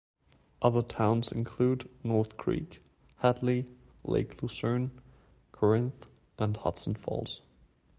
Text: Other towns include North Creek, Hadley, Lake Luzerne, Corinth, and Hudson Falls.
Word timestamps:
Other 0.63 0.81
towns 0.81 1.31
include 1.31 1.87
North 2.03 2.35
Creek, 2.35 2.81
Hadley, 3.17 3.67
Lake 4.03 4.41
Luzerne, 4.41 4.89
Corinth, 5.51 6.07
and 6.39 6.57
Hudson 6.57 6.95
Falls. 6.95 7.43